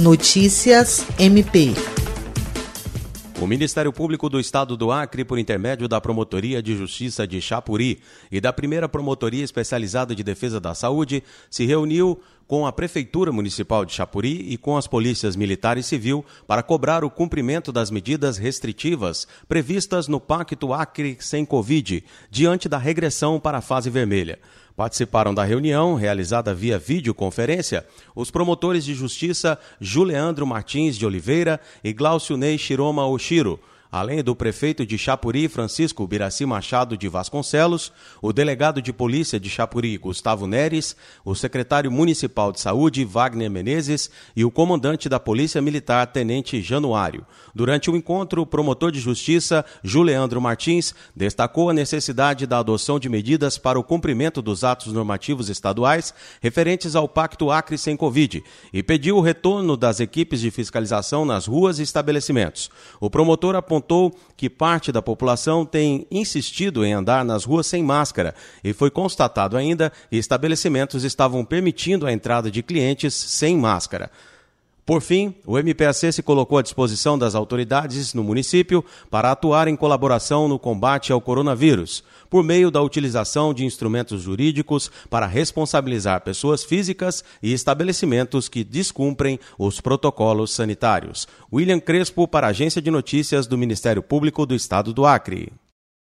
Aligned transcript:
Notícias 0.00 1.04
MP. 1.18 1.74
O 3.40 3.48
Ministério 3.48 3.92
Público 3.92 4.28
do 4.28 4.38
Estado 4.38 4.76
do 4.76 4.92
Acre, 4.92 5.24
por 5.24 5.40
intermédio 5.40 5.88
da 5.88 6.00
Promotoria 6.00 6.62
de 6.62 6.76
Justiça 6.76 7.26
de 7.26 7.40
Chapuri 7.40 7.98
e 8.30 8.40
da 8.40 8.52
primeira 8.52 8.88
Promotoria 8.88 9.42
Especializada 9.42 10.14
de 10.14 10.22
Defesa 10.22 10.60
da 10.60 10.72
Saúde, 10.72 11.24
se 11.50 11.66
reuniu 11.66 12.20
com 12.48 12.66
a 12.66 12.72
Prefeitura 12.72 13.30
Municipal 13.30 13.84
de 13.84 13.92
Chapuri 13.92 14.50
e 14.50 14.56
com 14.56 14.78
as 14.78 14.86
polícias 14.86 15.36
militar 15.36 15.76
e 15.76 15.82
civil 15.82 16.24
para 16.46 16.62
cobrar 16.62 17.04
o 17.04 17.10
cumprimento 17.10 17.70
das 17.70 17.90
medidas 17.90 18.38
restritivas 18.38 19.28
previstas 19.46 20.08
no 20.08 20.18
Pacto 20.18 20.72
Acre 20.72 21.18
sem 21.20 21.44
Covid, 21.44 22.02
diante 22.30 22.66
da 22.66 22.78
regressão 22.78 23.38
para 23.38 23.58
a 23.58 23.60
fase 23.60 23.90
vermelha. 23.90 24.38
Participaram 24.74 25.34
da 25.34 25.44
reunião, 25.44 25.94
realizada 25.94 26.54
via 26.54 26.78
videoconferência, 26.78 27.86
os 28.16 28.30
promotores 28.30 28.82
de 28.84 28.94
justiça 28.94 29.58
Juliandro 29.78 30.46
Martins 30.46 30.96
de 30.96 31.04
Oliveira 31.04 31.60
e 31.84 31.92
Glaucio 31.92 32.36
Ney 32.36 32.56
Shiroma 32.56 33.06
Oshiro, 33.06 33.60
além 33.90 34.22
do 34.22 34.36
prefeito 34.36 34.84
de 34.84 34.98
Chapuri, 34.98 35.48
Francisco 35.48 36.06
Biraci 36.06 36.44
Machado 36.44 36.96
de 36.96 37.08
Vasconcelos, 37.08 37.92
o 38.20 38.32
delegado 38.32 38.82
de 38.82 38.92
polícia 38.92 39.40
de 39.40 39.48
Chapuri, 39.48 39.96
Gustavo 39.96 40.46
Neres, 40.46 40.94
o 41.24 41.34
secretário 41.34 41.90
municipal 41.90 42.52
de 42.52 42.60
saúde, 42.60 43.04
Wagner 43.04 43.50
Menezes, 43.50 44.10
e 44.36 44.44
o 44.44 44.50
comandante 44.50 45.08
da 45.08 45.18
Polícia 45.18 45.62
Militar, 45.62 46.06
Tenente 46.06 46.60
Januário. 46.60 47.26
Durante 47.54 47.90
o 47.90 47.96
encontro, 47.96 48.42
o 48.42 48.46
promotor 48.46 48.92
de 48.92 49.00
justiça, 49.00 49.64
Juliandro 49.82 50.40
Martins, 50.40 50.94
destacou 51.16 51.70
a 51.70 51.74
necessidade 51.74 52.46
da 52.46 52.58
adoção 52.58 52.98
de 52.98 53.08
medidas 53.08 53.58
para 53.58 53.78
o 53.78 53.84
cumprimento 53.84 54.42
dos 54.42 54.64
atos 54.64 54.92
normativos 54.92 55.48
estaduais 55.48 56.12
referentes 56.40 56.94
ao 56.94 57.08
Pacto 57.08 57.50
Acre 57.50 57.78
sem 57.78 57.96
Covid 57.96 58.42
e 58.72 58.82
pediu 58.82 59.16
o 59.16 59.20
retorno 59.20 59.76
das 59.76 59.98
equipes 60.00 60.40
de 60.40 60.50
fiscalização 60.50 61.24
nas 61.24 61.46
ruas 61.46 61.78
e 61.78 61.82
estabelecimentos. 61.82 62.70
O 63.00 63.08
promotor 63.08 63.56
apontou 63.56 63.77
apontou 63.78 64.14
que 64.36 64.50
parte 64.50 64.92
da 64.92 65.00
população 65.00 65.64
tem 65.64 66.06
insistido 66.10 66.84
em 66.84 66.92
andar 66.92 67.24
nas 67.24 67.44
ruas 67.44 67.66
sem 67.66 67.82
máscara 67.82 68.34
e 68.62 68.72
foi 68.72 68.90
constatado 68.90 69.56
ainda 69.56 69.92
que 70.10 70.16
estabelecimentos 70.16 71.04
estavam 71.04 71.44
permitindo 71.44 72.06
a 72.06 72.12
entrada 72.12 72.50
de 72.50 72.62
clientes 72.62 73.14
sem 73.14 73.56
máscara. 73.56 74.10
Por 74.88 75.02
fim, 75.02 75.34
o 75.44 75.58
MPAC 75.58 76.10
se 76.10 76.22
colocou 76.22 76.56
à 76.56 76.62
disposição 76.62 77.18
das 77.18 77.34
autoridades 77.34 78.14
no 78.14 78.24
município 78.24 78.82
para 79.10 79.30
atuar 79.30 79.68
em 79.68 79.76
colaboração 79.76 80.48
no 80.48 80.58
combate 80.58 81.12
ao 81.12 81.20
coronavírus, 81.20 82.02
por 82.30 82.42
meio 82.42 82.70
da 82.70 82.80
utilização 82.80 83.52
de 83.52 83.66
instrumentos 83.66 84.22
jurídicos 84.22 84.90
para 85.10 85.26
responsabilizar 85.26 86.22
pessoas 86.22 86.64
físicas 86.64 87.22
e 87.42 87.52
estabelecimentos 87.52 88.48
que 88.48 88.64
descumprem 88.64 89.38
os 89.58 89.78
protocolos 89.78 90.54
sanitários. 90.54 91.28
William 91.52 91.80
Crespo, 91.80 92.26
para 92.26 92.46
a 92.46 92.50
Agência 92.50 92.80
de 92.80 92.90
Notícias 92.90 93.46
do 93.46 93.58
Ministério 93.58 94.02
Público 94.02 94.46
do 94.46 94.54
Estado 94.54 94.94
do 94.94 95.04
Acre. 95.04 95.52